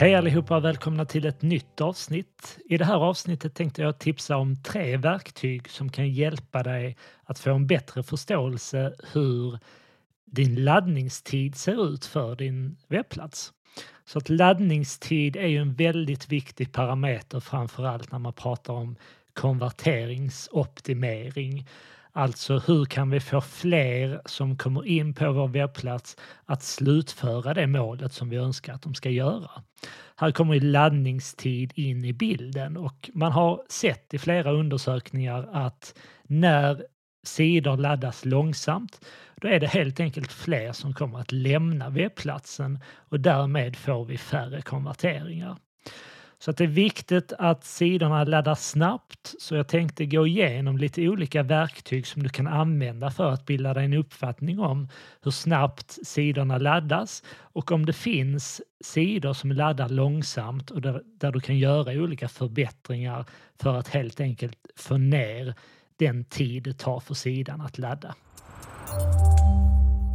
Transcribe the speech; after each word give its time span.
Hej 0.00 0.14
allihopa 0.14 0.56
och 0.56 0.64
välkomna 0.64 1.04
till 1.04 1.26
ett 1.26 1.42
nytt 1.42 1.80
avsnitt. 1.80 2.58
I 2.64 2.78
det 2.78 2.84
här 2.84 2.96
avsnittet 2.96 3.54
tänkte 3.54 3.82
jag 3.82 3.98
tipsa 3.98 4.36
om 4.36 4.62
tre 4.62 4.96
verktyg 4.96 5.70
som 5.70 5.90
kan 5.90 6.08
hjälpa 6.08 6.62
dig 6.62 6.96
att 7.24 7.38
få 7.38 7.50
en 7.50 7.66
bättre 7.66 8.02
förståelse 8.02 8.94
hur 9.12 9.58
din 10.24 10.64
laddningstid 10.64 11.56
ser 11.56 11.94
ut 11.94 12.04
för 12.04 12.36
din 12.36 12.76
webbplats. 12.88 13.52
Så 14.04 14.18
att 14.18 14.28
laddningstid 14.28 15.36
är 15.36 15.46
ju 15.46 15.58
en 15.58 15.74
väldigt 15.74 16.28
viktig 16.28 16.72
parameter 16.72 17.40
framförallt 17.40 18.12
när 18.12 18.18
man 18.18 18.32
pratar 18.32 18.72
om 18.72 18.96
konverteringsoptimering. 19.32 21.66
Alltså 22.18 22.58
hur 22.58 22.84
kan 22.84 23.10
vi 23.10 23.20
få 23.20 23.40
fler 23.40 24.20
som 24.24 24.56
kommer 24.56 24.86
in 24.86 25.14
på 25.14 25.32
vår 25.32 25.48
webbplats 25.48 26.16
att 26.44 26.62
slutföra 26.62 27.54
det 27.54 27.66
målet 27.66 28.12
som 28.12 28.28
vi 28.28 28.36
önskar 28.36 28.74
att 28.74 28.82
de 28.82 28.94
ska 28.94 29.10
göra. 29.10 29.50
Här 30.16 30.32
kommer 30.32 30.60
laddningstid 30.60 31.72
in 31.74 32.04
i 32.04 32.12
bilden 32.12 32.76
och 32.76 33.10
man 33.14 33.32
har 33.32 33.62
sett 33.68 34.14
i 34.14 34.18
flera 34.18 34.52
undersökningar 34.52 35.48
att 35.52 35.98
när 36.22 36.84
sidor 37.26 37.76
laddas 37.76 38.24
långsamt 38.24 39.00
då 39.36 39.48
är 39.48 39.60
det 39.60 39.66
helt 39.66 40.00
enkelt 40.00 40.32
fler 40.32 40.72
som 40.72 40.94
kommer 40.94 41.18
att 41.18 41.32
lämna 41.32 41.90
webbplatsen 41.90 42.78
och 42.94 43.20
därmed 43.20 43.76
får 43.76 44.04
vi 44.04 44.18
färre 44.18 44.62
konverteringar. 44.62 45.56
Så 46.40 46.50
att 46.50 46.56
det 46.56 46.64
är 46.64 46.68
viktigt 46.68 47.32
att 47.38 47.64
sidorna 47.64 48.24
laddas 48.24 48.68
snabbt 48.68 49.34
så 49.38 49.54
jag 49.54 49.68
tänkte 49.68 50.06
gå 50.06 50.26
igenom 50.26 50.78
lite 50.78 51.08
olika 51.08 51.42
verktyg 51.42 52.06
som 52.06 52.22
du 52.22 52.28
kan 52.28 52.46
använda 52.46 53.10
för 53.10 53.30
att 53.30 53.46
bilda 53.46 53.74
dig 53.74 53.84
en 53.84 53.92
uppfattning 53.92 54.60
om 54.60 54.88
hur 55.22 55.30
snabbt 55.30 55.98
sidorna 56.02 56.58
laddas 56.58 57.22
och 57.40 57.72
om 57.72 57.86
det 57.86 57.92
finns 57.92 58.62
sidor 58.80 59.32
som 59.32 59.52
laddar 59.52 59.88
långsamt 59.88 60.70
och 60.70 60.80
där, 60.80 61.02
där 61.20 61.32
du 61.32 61.40
kan 61.40 61.58
göra 61.58 61.92
olika 61.92 62.28
förbättringar 62.28 63.24
för 63.62 63.74
att 63.74 63.88
helt 63.88 64.20
enkelt 64.20 64.58
få 64.76 64.96
ner 64.96 65.54
den 65.96 66.24
tid 66.24 66.62
det 66.62 66.78
tar 66.78 67.00
för 67.00 67.14
sidan 67.14 67.60
att 67.60 67.78
ladda. 67.78 68.14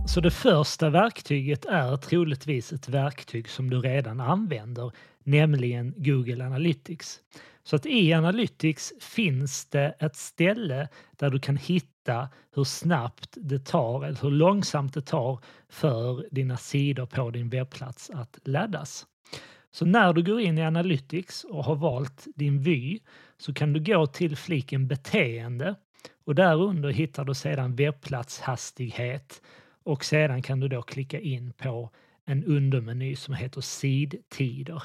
Så 0.06 0.22
det 0.22 0.32
första 0.32 0.90
verktyget 0.90 1.66
är 1.66 1.98
troligtvis 1.98 2.74
ett 2.74 2.90
verktyg 2.90 3.50
som 3.50 3.70
du 3.70 3.82
redan 3.82 4.20
använder, 4.20 4.92
nämligen 5.24 5.94
Google 5.98 6.46
Analytics. 6.46 7.22
Så 7.64 7.76
att 7.76 7.86
i 7.86 8.14
Analytics 8.14 8.94
finns 9.00 9.66
det 9.66 9.96
ett 10.00 10.16
ställe 10.16 10.88
där 11.12 11.30
du 11.30 11.40
kan 11.40 11.58
hitta 11.58 12.30
hur 12.56 12.64
snabbt 12.64 13.38
det 13.42 13.66
tar 13.66 14.06
eller 14.06 14.22
hur 14.22 14.32
långsamt 14.32 14.94
det 14.94 15.02
tar 15.02 15.40
för 15.70 16.28
dina 16.32 16.58
sidor 16.58 17.06
på 17.06 17.30
din 17.30 17.50
webbplats 17.50 18.10
att 18.10 18.40
laddas. 18.44 19.06
Så 19.72 19.86
när 19.86 20.14
du 20.14 20.24
går 20.24 20.42
in 20.42 20.58
i 20.58 20.62
Analytics 20.62 21.44
och 21.44 21.64
har 21.64 21.76
valt 21.76 22.28
din 22.36 22.62
vy 22.62 23.00
så 23.38 23.54
kan 23.54 23.74
du 23.74 23.80
gå 23.80 24.08
till 24.08 24.38
fliken 24.38 24.88
beteende 24.88 25.76
och 26.26 26.36
därunder 26.36 26.90
hittar 26.90 27.26
du 27.26 27.34
sedan 27.34 27.76
webbplatshastighet 27.76 29.42
och 29.84 30.06
sedan 30.06 30.42
kan 30.42 30.60
du 30.60 30.68
då 30.68 30.82
klicka 30.82 31.20
in 31.20 31.54
på 31.54 31.90
en 32.26 32.44
undermeny 32.44 33.16
som 33.16 33.34
heter 33.34 33.62
sidtider. 33.62 34.84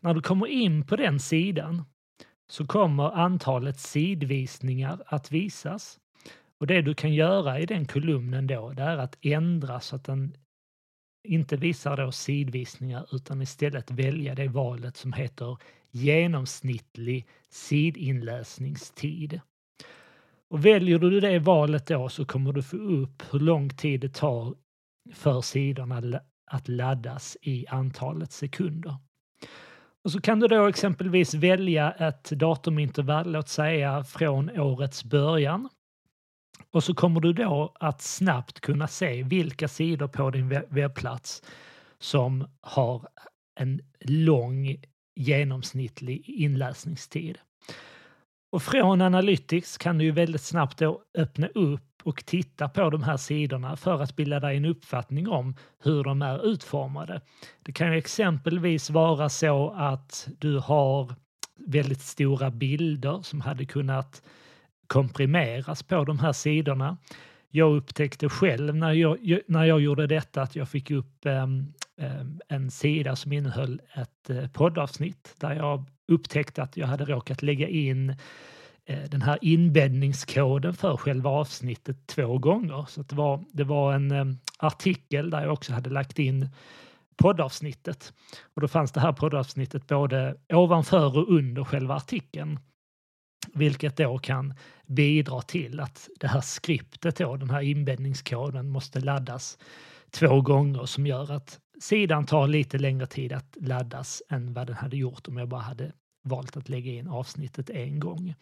När 0.00 0.14
du 0.14 0.20
kommer 0.22 0.46
in 0.46 0.86
på 0.86 0.96
den 0.96 1.20
sidan 1.20 1.84
så 2.50 2.66
kommer 2.66 3.10
antalet 3.10 3.80
sidvisningar 3.80 5.02
att 5.06 5.32
visas. 5.32 5.98
Och 6.60 6.66
det 6.66 6.82
du 6.82 6.94
kan 6.94 7.14
göra 7.14 7.60
i 7.60 7.66
den 7.66 7.86
kolumnen 7.86 8.46
då 8.46 8.72
det 8.72 8.82
är 8.82 8.96
att 8.96 9.18
ändra 9.20 9.80
så 9.80 9.96
att 9.96 10.04
den 10.04 10.36
inte 11.28 11.56
visar 11.56 11.96
då 11.96 12.12
sidvisningar 12.12 13.06
utan 13.12 13.42
istället 13.42 13.90
välja 13.90 14.34
det 14.34 14.48
valet 14.48 14.96
som 14.96 15.12
heter 15.12 15.56
genomsnittlig 15.90 17.26
sidinläsningstid. 17.48 19.40
Och 20.50 20.66
väljer 20.66 20.98
du 20.98 21.20
det 21.20 21.38
valet 21.38 21.86
då 21.86 22.08
så 22.08 22.24
kommer 22.24 22.52
du 22.52 22.62
få 22.62 22.76
upp 22.76 23.22
hur 23.30 23.40
lång 23.40 23.68
tid 23.68 24.00
det 24.00 24.14
tar 24.14 24.54
för 25.12 25.40
sidorna 25.40 26.20
att 26.46 26.68
laddas 26.68 27.36
i 27.42 27.66
antalet 27.66 28.32
sekunder. 28.32 28.96
Och 30.08 30.12
så 30.12 30.20
kan 30.20 30.40
du 30.40 30.48
då 30.48 30.66
exempelvis 30.66 31.34
välja 31.34 31.92
ett 31.92 32.30
datumintervall, 32.30 33.32
låt 33.32 33.48
säga 33.48 34.04
från 34.04 34.60
årets 34.60 35.04
början. 35.04 35.68
Och 36.70 36.84
så 36.84 36.94
kommer 36.94 37.20
du 37.20 37.32
då 37.32 37.72
att 37.80 38.02
snabbt 38.02 38.60
kunna 38.60 38.88
se 38.88 39.22
vilka 39.22 39.68
sidor 39.68 40.08
på 40.08 40.30
din 40.30 40.48
webbplats 40.68 41.42
som 41.98 42.48
har 42.60 43.08
en 43.60 43.80
lång 44.00 44.76
genomsnittlig 45.16 46.28
inläsningstid. 46.28 47.38
Och 48.52 48.62
från 48.62 49.00
Analytics 49.00 49.78
kan 49.78 49.98
du 49.98 50.04
ju 50.04 50.10
väldigt 50.10 50.42
snabbt 50.42 50.78
då 50.78 51.02
öppna 51.14 51.46
upp 51.46 51.87
och 52.08 52.26
titta 52.26 52.68
på 52.68 52.90
de 52.90 53.02
här 53.02 53.16
sidorna 53.16 53.76
för 53.76 54.02
att 54.02 54.16
bilda 54.16 54.40
dig 54.40 54.56
en 54.56 54.64
uppfattning 54.64 55.28
om 55.28 55.54
hur 55.82 56.04
de 56.04 56.22
är 56.22 56.46
utformade. 56.46 57.20
Det 57.62 57.72
kan 57.72 57.92
ju 57.92 57.98
exempelvis 57.98 58.90
vara 58.90 59.28
så 59.28 59.70
att 59.70 60.28
du 60.38 60.58
har 60.58 61.14
väldigt 61.66 62.00
stora 62.00 62.50
bilder 62.50 63.22
som 63.22 63.40
hade 63.40 63.64
kunnat 63.64 64.22
komprimeras 64.86 65.82
på 65.82 66.04
de 66.04 66.18
här 66.18 66.32
sidorna. 66.32 66.96
Jag 67.50 67.76
upptäckte 67.76 68.28
själv 68.28 68.76
när 68.76 68.92
jag, 68.92 69.40
när 69.46 69.64
jag 69.64 69.80
gjorde 69.80 70.06
detta 70.06 70.42
att 70.42 70.56
jag 70.56 70.68
fick 70.68 70.90
upp 70.90 71.16
um, 71.24 71.72
um, 71.96 72.40
en 72.48 72.70
sida 72.70 73.16
som 73.16 73.32
innehöll 73.32 73.80
ett 73.94 74.30
uh, 74.30 74.48
poddavsnitt 74.48 75.34
där 75.40 75.54
jag 75.54 75.84
upptäckte 76.08 76.62
att 76.62 76.76
jag 76.76 76.86
hade 76.86 77.04
råkat 77.04 77.42
lägga 77.42 77.68
in 77.68 78.16
Eh, 78.88 79.08
den 79.10 79.22
här 79.22 79.38
inbäddningskoden 79.42 80.74
för 80.74 80.96
själva 80.96 81.30
avsnittet 81.30 82.06
två 82.06 82.38
gånger. 82.38 82.84
Så 82.88 83.02
det, 83.02 83.14
var, 83.14 83.44
det 83.52 83.64
var 83.64 83.92
en 83.92 84.10
eh, 84.10 84.24
artikel 84.58 85.30
där 85.30 85.42
jag 85.42 85.52
också 85.52 85.72
hade 85.72 85.90
lagt 85.90 86.18
in 86.18 86.48
poddavsnittet. 87.16 88.12
Och 88.54 88.60
då 88.60 88.68
fanns 88.68 88.92
det 88.92 89.00
här 89.00 89.12
poddavsnittet 89.12 89.86
både 89.86 90.36
ovanför 90.48 91.18
och 91.18 91.32
under 91.32 91.64
själva 91.64 91.94
artikeln. 91.94 92.58
Vilket 93.54 93.96
då 93.96 94.18
kan 94.18 94.54
bidra 94.86 95.42
till 95.42 95.80
att 95.80 96.08
det 96.20 96.26
här 96.26 96.40
skriptet, 96.40 97.16
då, 97.16 97.36
den 97.36 97.50
här 97.50 97.62
inbäddningskoden, 97.62 98.68
måste 98.68 99.00
laddas 99.00 99.58
två 100.10 100.40
gånger 100.40 100.86
som 100.86 101.06
gör 101.06 101.32
att 101.32 101.60
sidan 101.80 102.26
tar 102.26 102.46
lite 102.46 102.78
längre 102.78 103.06
tid 103.06 103.32
att 103.32 103.56
laddas 103.60 104.22
än 104.28 104.54
vad 104.54 104.66
den 104.66 104.76
hade 104.76 104.96
gjort 104.96 105.28
om 105.28 105.36
jag 105.36 105.48
bara 105.48 105.60
hade 105.60 105.92
valt 106.22 106.56
att 106.56 106.68
lägga 106.68 106.92
in 106.92 107.08
avsnittet 107.08 107.70
en 107.70 108.00
gång. 108.00 108.34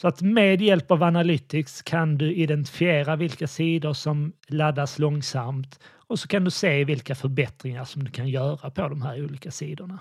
Så 0.00 0.08
att 0.08 0.22
med 0.22 0.62
hjälp 0.62 0.90
av 0.90 1.02
Analytics 1.02 1.82
kan 1.82 2.18
du 2.18 2.34
identifiera 2.34 3.16
vilka 3.16 3.46
sidor 3.46 3.92
som 3.92 4.32
laddas 4.48 4.98
långsamt 4.98 5.80
och 5.86 6.18
så 6.18 6.28
kan 6.28 6.44
du 6.44 6.50
se 6.50 6.84
vilka 6.84 7.14
förbättringar 7.14 7.84
som 7.84 8.04
du 8.04 8.10
kan 8.10 8.28
göra 8.28 8.70
på 8.70 8.88
de 8.88 9.02
här 9.02 9.24
olika 9.24 9.50
sidorna. 9.50 9.98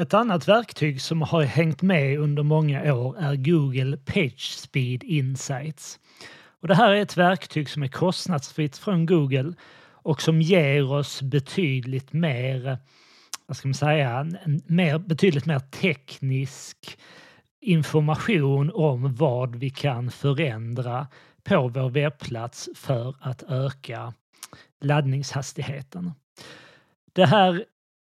Ett 0.00 0.14
annat 0.14 0.48
verktyg 0.48 1.00
som 1.00 1.22
har 1.22 1.42
hängt 1.42 1.82
med 1.82 2.18
under 2.18 2.42
många 2.42 2.94
år 2.94 3.18
är 3.18 3.36
Google 3.36 3.96
PageSpeed 3.96 5.04
Insights. 5.04 5.98
Och 6.60 6.68
det 6.68 6.74
här 6.74 6.90
är 6.90 7.02
ett 7.02 7.16
verktyg 7.16 7.68
som 7.68 7.82
är 7.82 7.88
kostnadsfritt 7.88 8.78
från 8.78 9.06
Google 9.06 9.54
och 10.02 10.22
som 10.22 10.42
ger 10.42 10.92
oss 10.92 11.22
betydligt 11.22 12.12
mer, 12.12 12.78
vad 13.50 13.56
ska 13.56 13.68
man 13.68 13.74
säga, 13.74 14.10
en 14.44 14.62
mer, 14.66 14.98
betydligt 14.98 15.46
mer 15.46 15.58
teknisk 15.58 16.98
information 17.60 18.70
om 18.74 19.14
vad 19.14 19.56
vi 19.56 19.70
kan 19.70 20.10
förändra 20.10 21.06
på 21.42 21.68
vår 21.68 21.90
webbplats 21.90 22.68
för 22.74 23.16
att 23.20 23.42
öka 23.42 24.14
laddningshastigheten. 24.80 26.12
Det 27.12 27.26
här 27.26 27.64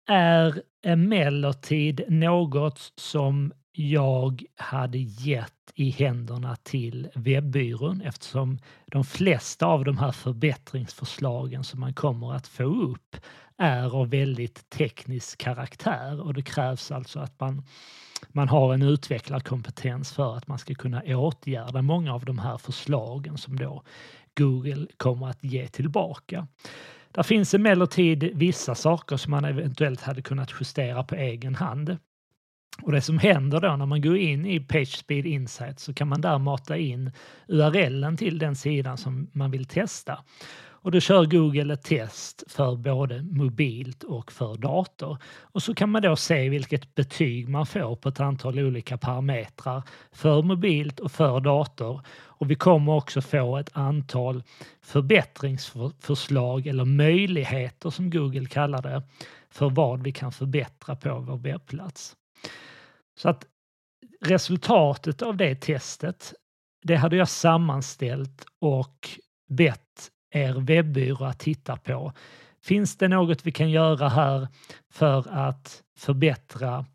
är 0.10 0.62
emellertid 0.86 2.02
något 2.08 2.94
som 2.96 3.54
jag 3.74 4.44
hade 4.56 4.98
gett 4.98 5.54
i 5.76 5.90
händerna 5.90 6.56
till 6.56 7.10
webbyrån 7.16 8.02
eftersom 8.02 8.60
de 8.86 9.04
flesta 9.04 9.66
av 9.66 9.86
de 9.86 9.98
här 9.98 10.12
förbättringsförslagen 10.12 11.64
som 11.64 11.80
man 11.80 11.94
kommer 11.94 12.34
att 12.34 12.48
få 12.48 12.64
upp 12.64 13.16
är 13.58 13.96
av 13.96 14.10
väldigt 14.10 14.70
teknisk 14.70 15.38
karaktär 15.38 16.22
och 16.22 16.34
det 16.34 16.42
krävs 16.42 16.92
alltså 16.92 17.20
att 17.20 17.40
man, 17.40 17.64
man 18.30 18.50
har 18.50 18.74
en 18.74 18.82
utvecklarkompetens 18.82 20.12
för 20.12 20.38
att 20.38 20.48
man 20.48 20.60
ska 20.60 20.76
kunna 20.76 21.02
åtgärda 21.06 21.82
många 21.82 22.14
av 22.14 22.26
de 22.26 22.40
här 22.40 22.58
förslagen 22.58 23.38
som 23.38 23.56
då 23.56 23.84
Google 24.36 24.88
kommer 24.98 25.28
att 25.28 25.44
ge 25.44 25.68
tillbaka. 25.68 26.48
Det 27.12 27.24
finns 27.24 27.54
emellertid 27.54 28.32
vissa 28.34 28.76
saker 28.76 29.18
som 29.18 29.32
man 29.32 29.46
eventuellt 29.46 30.02
hade 30.02 30.22
kunnat 30.22 30.52
justera 30.60 31.04
på 31.04 31.16
egen 31.16 31.56
hand. 31.56 31.98
Och 32.84 32.92
det 32.92 33.02
som 33.02 33.20
händer 33.20 33.60
då 33.60 33.76
när 33.76 33.86
man 33.86 34.02
går 34.02 34.18
in 34.18 34.46
i 34.46 34.60
PageSpeed 34.60 35.26
Insight 35.26 35.80
så 35.80 35.94
kan 35.94 36.08
man 36.08 36.22
där 36.22 36.38
mata 36.38 36.78
in 36.78 37.12
URLen 37.48 38.18
till 38.18 38.40
den 38.40 38.56
sidan 38.56 38.98
som 38.98 39.30
man 39.34 39.52
vill 39.52 39.66
testa. 39.66 40.20
Och 40.84 40.92
då 40.92 41.00
kör 41.00 41.26
Google 41.26 41.74
ett 41.74 41.84
test 41.84 42.44
för 42.48 42.76
både 42.76 43.24
mobilt 43.24 44.04
och 44.04 44.32
för 44.32 44.58
dator. 44.58 45.18
Och 45.42 45.64
så 45.64 45.74
kan 45.74 45.90
man 45.90 46.02
då 46.02 46.16
se 46.16 46.50
vilket 46.50 46.96
betyg 46.96 47.50
man 47.50 47.66
får 47.66 47.96
på 47.96 48.10
ett 48.10 48.20
antal 48.20 48.60
olika 48.60 48.98
parametrar 48.98 49.84
för 50.12 50.42
mobilt 50.42 51.00
och 51.00 51.12
för 51.12 51.40
dator. 51.40 52.02
Och 52.10 52.52
vi 52.52 52.56
kommer 52.56 52.94
också 52.94 53.22
få 53.22 53.58
ett 53.58 53.70
antal 53.74 54.44
förbättringsförslag 54.82 56.68
eller 56.68 56.86
möjligheter 56.86 57.90
som 57.90 58.10
Google 58.10 58.46
kallar 58.46 58.82
det 58.82 59.04
för 59.50 59.70
vad 59.70 60.04
vi 60.04 60.12
kan 60.12 60.32
förbättra 60.32 60.96
på 60.96 61.20
vår 61.20 61.38
webbplats. 61.38 62.16
Så 63.22 63.30
att 63.30 63.46
resultatet 64.22 65.22
av 65.22 65.38
det 65.38 65.56
testet, 65.56 66.34
det 66.84 66.96
hade 66.96 67.16
jag 67.16 67.30
sammanställt 67.30 68.46
och 68.60 69.10
bett 69.50 70.12
er 70.32 70.54
webbyrå 70.54 71.26
att 71.26 71.40
titta 71.40 71.78
på. 71.78 72.14
Finns 72.64 72.98
det 72.98 73.08
något 73.08 73.46
vi 73.46 73.52
kan 73.52 73.70
göra 73.70 74.10
här 74.10 74.48
för 74.92 75.34
att 75.34 75.84
förbättra 75.98 76.86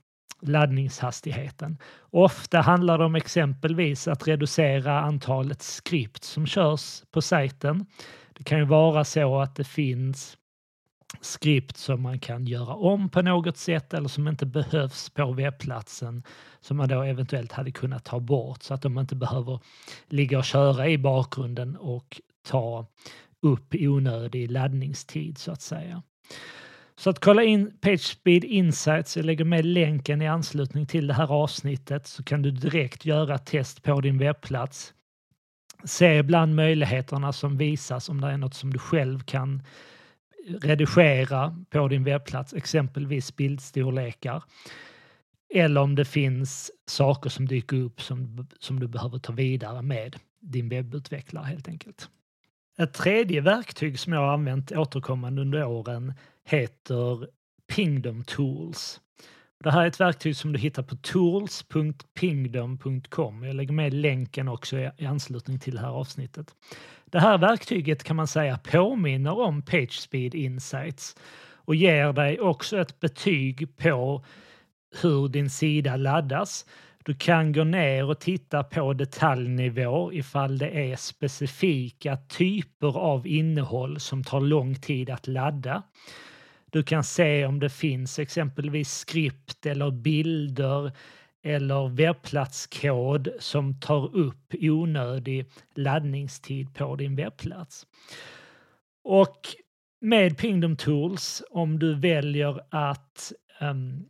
laddningshastigheten? 0.41 1.79
Ofta 2.11 2.61
handlar 2.61 2.99
det 2.99 3.05
om 3.05 3.15
exempelvis 3.15 4.09
att 4.09 4.29
reducera 4.29 5.01
antalet 5.01 5.63
skript 5.63 6.25
som 6.25 6.47
körs 6.47 7.03
på 7.11 7.23
sajten. 7.23 7.87
Det 8.33 8.45
kan 8.45 8.59
ju 8.59 8.65
vara 8.65 9.05
så 9.05 9.41
att 9.41 9.57
det 9.57 9.65
finns 9.65 10.37
skript 11.21 11.77
som 11.77 12.03
man 12.03 12.19
kan 12.19 12.47
göra 12.47 12.75
om 12.75 13.09
på 13.09 13.23
något 13.23 13.57
sätt 13.57 13.95
eller 13.95 14.09
som 14.09 14.29
inte 14.29 14.47
behövs 14.47 15.11
på 15.11 15.33
webbplatsen 15.33 16.23
som 16.61 16.77
man 16.77 16.89
då 16.89 17.03
eventuellt 17.03 17.53
hade 17.53 17.71
kunnat 17.71 18.05
ta 18.05 18.21
bort 18.21 18.63
så 18.63 18.75
att 18.75 18.83
de 18.83 18.99
inte 18.99 19.17
behöver 19.17 19.61
ligga 20.09 20.39
och 20.39 20.45
köra 20.45 20.89
i 20.89 20.99
bakgrunden 20.99 21.77
och 21.77 22.21
ta 22.49 22.87
upp 23.43 23.75
onödig 23.75 24.51
laddningstid 24.51 25.39
så 25.39 25.53
att 25.53 25.63
säga. 25.63 26.03
Så 26.99 27.11
att 27.11 27.21
kolla 27.21 27.43
in 27.43 27.79
PageSpeed 27.81 28.45
Insights, 28.45 29.17
jag 29.17 29.27
lägger 29.27 29.45
med 29.45 29.65
länken 29.65 30.23
i 30.23 30.29
anslutning 30.29 30.87
till 30.87 31.07
det 31.07 31.15
här 31.15 31.33
avsnittet 31.33 32.07
så 32.07 32.23
kan 32.23 32.43
du 32.43 32.51
direkt 32.51 33.05
göra 33.05 33.35
ett 33.35 33.47
test 33.47 33.83
på 33.83 34.01
din 34.01 34.19
webbplats. 34.19 34.95
Se 35.85 36.19
ibland 36.19 36.55
möjligheterna 36.55 37.33
som 37.33 37.57
visas 37.57 38.09
om 38.09 38.21
det 38.21 38.27
är 38.27 38.37
något 38.37 38.55
som 38.55 38.73
du 38.73 38.79
själv 38.79 39.21
kan 39.21 39.63
redigera 40.47 41.65
på 41.71 41.89
din 41.89 42.05
webbplats, 42.05 42.55
exempelvis 42.55 43.37
bildstorlekar. 43.37 44.43
Eller 45.55 45.81
om 45.81 45.95
det 45.95 46.05
finns 46.05 46.71
saker 46.87 47.31
som 47.31 47.47
dyker 47.47 47.77
upp 47.77 48.03
som, 48.03 48.47
som 48.59 48.81
du 48.81 48.89
behöver 48.89 49.19
ta 49.19 49.33
vidare 49.33 49.83
med 49.83 50.17
din 50.41 50.69
webbutvecklare 50.69 51.45
helt 51.45 51.69
enkelt. 51.69 52.11
Ett 52.79 52.93
tredje 52.93 53.41
verktyg 53.41 53.99
som 53.99 54.13
jag 54.13 54.21
har 54.21 54.33
använt 54.33 54.73
återkommande 54.73 55.43
under 55.43 55.65
åren 55.65 56.13
heter 56.45 57.29
Pingdom 57.67 58.25
Tools. 58.25 59.01
Det 59.65 59.71
här 59.71 59.83
är 59.83 59.87
ett 59.87 60.01
verktyg 60.01 60.37
som 60.37 60.53
du 60.53 60.59
hittar 60.59 60.83
på 60.83 60.97
tools.pingdom.com. 60.97 63.43
Jag 63.43 63.55
lägger 63.55 63.73
med 63.73 63.95
länken 63.95 64.49
också 64.49 64.79
i 64.79 65.07
anslutning 65.07 65.59
till 65.59 65.75
det 65.75 65.81
här 65.81 65.89
avsnittet. 65.89 66.55
Det 67.05 67.21
här 67.21 67.39
verktyget 67.39 68.05
kan 68.05 68.17
man 68.17 68.27
säga 68.27 68.59
påminner 68.59 69.39
om 69.39 69.63
PageSpeed 69.63 70.35
Insights 70.35 71.17
och 71.55 71.75
ger 71.75 72.13
dig 72.13 72.41
också 72.41 72.79
ett 72.79 73.01
betyg 73.01 73.77
på 73.77 74.25
hur 75.03 75.29
din 75.29 75.51
sida 75.51 75.97
laddas. 75.97 76.67
Du 77.05 77.15
kan 77.15 77.53
gå 77.53 77.65
ner 77.65 78.11
och 78.11 78.21
titta 78.21 78.65
på 78.65 78.93
detaljnivå 78.93 80.13
ifall 80.13 80.59
det 80.59 80.91
är 80.91 80.97
specifika 80.97 82.17
typer 82.17 82.99
av 82.99 83.27
innehåll 83.27 84.01
som 84.01 84.25
tar 84.25 84.41
lång 84.41 84.75
tid 84.75 85.11
att 85.11 85.27
ladda. 85.27 85.83
Du 86.71 86.83
kan 86.83 87.05
se 87.05 87.47
om 87.47 87.61
det 87.61 87.71
finns 87.71 88.19
exempelvis 88.19 88.99
skript 88.99 89.67
eller 89.67 89.91
bilder 89.91 90.93
eller 91.43 91.89
webbplatskod 91.89 93.29
som 93.39 93.81
tar 93.81 94.17
upp 94.17 94.55
onödig 94.61 95.47
laddningstid 95.75 96.75
på 96.75 96.97
din 96.97 97.17
webbplats. 97.17 97.87
Och 99.05 99.41
med 100.01 100.39
Pingdom 100.39 100.77
Tools, 100.77 101.43
om 101.51 101.79
du 101.79 101.95
väljer 101.95 102.61
att 102.71 103.33
um, 103.61 104.09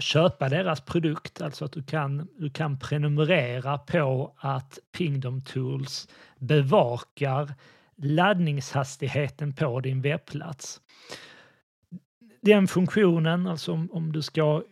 köpa 0.00 0.48
deras 0.48 0.80
produkt, 0.80 1.40
alltså 1.40 1.64
att 1.64 1.72
du 1.72 1.82
kan, 1.82 2.28
du 2.38 2.50
kan 2.50 2.78
prenumerera 2.78 3.78
på 3.78 4.34
att 4.36 4.78
Pingdom 4.96 5.40
Tools 5.40 6.08
bevakar 6.38 7.54
laddningshastigheten 7.96 9.54
på 9.54 9.80
din 9.80 10.02
webbplats. 10.02 10.80
Den 12.46 12.68
funktionen, 12.68 13.46
alltså 13.46 13.72
om, 13.72 13.88
om 13.92 14.12
du 14.12 14.22
ska 14.22 14.62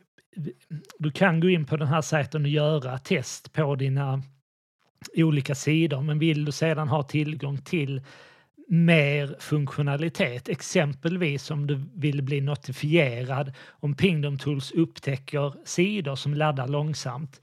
du 0.99 1.11
kan 1.11 1.41
gå 1.41 1.49
in 1.49 1.65
på 1.67 1.77
den 1.77 1.89
här 1.89 2.03
sajten 2.03 2.43
och 2.43 2.49
göra 2.49 2.99
test 2.99 3.53
på 3.53 3.75
dina 3.75 4.23
olika 5.17 5.55
sidor, 5.55 6.01
men 6.03 6.19
vill 6.19 6.45
du 6.45 6.53
sedan 6.53 6.89
ha 6.89 7.03
tillgång 7.03 7.59
till 7.59 8.03
mer 8.69 9.37
funktionalitet, 9.39 10.49
exempelvis 10.49 11.51
om 11.51 11.67
du 11.67 11.81
vill 11.95 12.23
bli 12.23 12.41
notifierad 12.41 13.53
om 13.71 13.95
Pingdom 13.95 14.39
Tools 14.39 14.73
upptäcker 14.73 15.55
sidor 15.65 16.15
som 16.15 16.35
laddar 16.35 16.69
långsamt. 16.69 17.41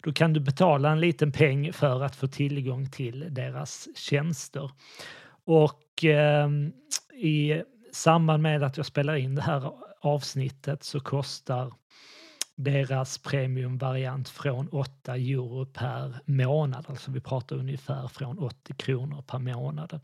Då 0.00 0.12
kan 0.12 0.32
du 0.32 0.40
betala 0.40 0.92
en 0.92 1.00
liten 1.00 1.32
peng 1.32 1.72
för 1.72 2.02
att 2.02 2.16
få 2.16 2.26
tillgång 2.26 2.90
till 2.90 3.26
deras 3.30 3.88
tjänster. 3.96 4.70
Och 5.44 6.04
eh, 6.04 6.48
i 7.14 7.62
samband 7.94 8.42
med 8.42 8.62
att 8.62 8.76
jag 8.76 8.86
spelar 8.86 9.14
in 9.14 9.34
det 9.34 9.42
här 9.42 9.72
avsnittet 10.00 10.82
så 10.82 11.00
kostar 11.00 11.72
deras 12.56 13.18
premiumvariant 13.18 14.28
från 14.28 14.68
8 14.68 15.14
euro 15.14 15.66
per 15.66 16.20
månad. 16.24 16.86
Alltså 16.88 17.10
vi 17.10 17.20
pratar 17.20 17.56
ungefär 17.56 18.08
från 18.08 18.38
80 18.38 18.74
kronor 18.74 19.22
per 19.22 19.38
månad. 19.38 20.00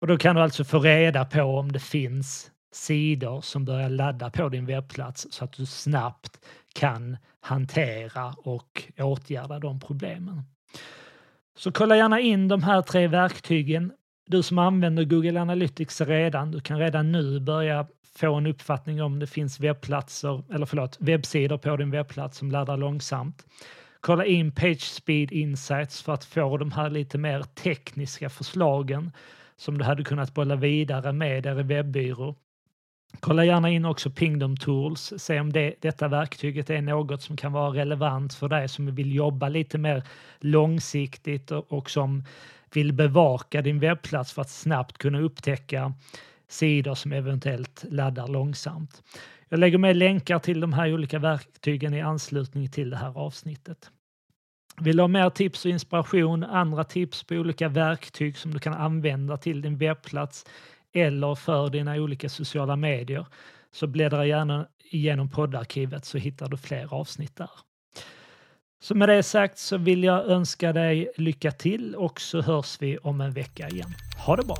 Och 0.00 0.06
då 0.06 0.18
kan 0.18 0.36
du 0.36 0.42
alltså 0.42 0.64
få 0.64 0.78
reda 0.78 1.24
på 1.24 1.42
om 1.42 1.72
det 1.72 1.80
finns 1.80 2.50
sidor 2.72 3.40
som 3.40 3.64
börjar 3.64 3.88
ladda 3.88 4.30
på 4.30 4.48
din 4.48 4.66
webbplats 4.66 5.26
så 5.30 5.44
att 5.44 5.52
du 5.52 5.66
snabbt 5.66 6.46
kan 6.72 7.16
hantera 7.40 8.34
och 8.38 8.92
åtgärda 8.98 9.58
de 9.58 9.80
problemen. 9.80 10.42
Så 11.56 11.72
kolla 11.72 11.96
gärna 11.96 12.20
in 12.20 12.48
de 12.48 12.62
här 12.62 12.82
tre 12.82 13.08
verktygen. 13.08 13.92
Du 14.26 14.42
som 14.42 14.58
använder 14.58 15.04
Google 15.04 15.40
Analytics 15.40 16.00
redan, 16.00 16.50
du 16.50 16.60
kan 16.60 16.78
redan 16.78 17.12
nu 17.12 17.40
börja 17.40 17.86
få 18.18 18.34
en 18.34 18.46
uppfattning 18.46 19.02
om 19.02 19.18
det 19.18 19.26
finns 19.26 19.60
webbplatser, 19.60 20.42
eller 20.54 20.66
förlåt, 20.66 20.96
webbsidor 21.00 21.58
på 21.58 21.76
din 21.76 21.90
webbplats 21.90 22.38
som 22.38 22.50
laddar 22.50 22.76
långsamt. 22.76 23.46
Kolla 24.00 24.24
in 24.24 24.52
PageSpeed 24.52 25.32
Insights 25.32 26.02
för 26.02 26.12
att 26.12 26.24
få 26.24 26.56
de 26.56 26.72
här 26.72 26.90
lite 26.90 27.18
mer 27.18 27.42
tekniska 27.42 28.30
förslagen 28.30 29.12
som 29.56 29.78
du 29.78 29.84
hade 29.84 30.04
kunnat 30.04 30.34
bolla 30.34 30.56
vidare 30.56 31.12
med 31.12 31.46
er 31.46 31.54
webbyrå. 31.54 32.34
Kolla 33.20 33.44
gärna 33.44 33.70
in 33.70 33.84
också 33.84 34.10
Pingdom 34.10 34.56
Tools, 34.56 35.12
se 35.16 35.40
om 35.40 35.52
det, 35.52 35.74
detta 35.80 36.08
verktyget 36.08 36.70
är 36.70 36.82
något 36.82 37.22
som 37.22 37.36
kan 37.36 37.52
vara 37.52 37.74
relevant 37.74 38.34
för 38.34 38.48
dig 38.48 38.68
som 38.68 38.94
vill 38.94 39.14
jobba 39.14 39.48
lite 39.48 39.78
mer 39.78 40.02
långsiktigt 40.40 41.50
och, 41.50 41.72
och 41.72 41.90
som 41.90 42.24
vill 42.76 42.92
bevaka 42.92 43.62
din 43.62 43.78
webbplats 43.78 44.32
för 44.32 44.42
att 44.42 44.50
snabbt 44.50 44.98
kunna 44.98 45.20
upptäcka 45.20 45.92
sidor 46.48 46.94
som 46.94 47.12
eventuellt 47.12 47.84
laddar 47.88 48.28
långsamt. 48.28 49.02
Jag 49.48 49.60
lägger 49.60 49.78
med 49.78 49.96
länkar 49.96 50.38
till 50.38 50.60
de 50.60 50.72
här 50.72 50.94
olika 50.94 51.18
verktygen 51.18 51.94
i 51.94 52.00
anslutning 52.00 52.70
till 52.70 52.90
det 52.90 52.96
här 52.96 53.18
avsnittet. 53.18 53.90
Vill 54.80 54.96
du 54.96 55.02
ha 55.02 55.08
mer 55.08 55.30
tips 55.30 55.64
och 55.64 55.70
inspiration, 55.70 56.44
andra 56.44 56.84
tips 56.84 57.24
på 57.24 57.34
olika 57.34 57.68
verktyg 57.68 58.38
som 58.38 58.50
du 58.50 58.58
kan 58.58 58.74
använda 58.74 59.36
till 59.36 59.62
din 59.62 59.78
webbplats 59.78 60.46
eller 60.92 61.34
för 61.34 61.70
dina 61.70 61.94
olika 61.94 62.28
sociala 62.28 62.76
medier 62.76 63.26
så 63.72 63.86
bläddra 63.86 64.26
gärna 64.26 64.68
igenom 64.90 65.30
poddarkivet 65.30 66.04
så 66.04 66.18
hittar 66.18 66.48
du 66.48 66.56
fler 66.56 66.94
avsnitt 66.94 67.36
där. 67.36 67.50
Så 68.84 68.94
med 68.94 69.08
det 69.08 69.22
sagt 69.22 69.58
så 69.58 69.78
vill 69.78 70.04
jag 70.04 70.26
önska 70.26 70.72
dig 70.72 71.12
lycka 71.16 71.50
till 71.50 71.94
och 71.94 72.20
så 72.20 72.40
hörs 72.40 72.76
vi 72.80 72.98
om 72.98 73.20
en 73.20 73.32
vecka 73.32 73.68
igen. 73.68 73.94
Ha 74.26 74.36
det 74.36 74.46
bra! 74.46 74.56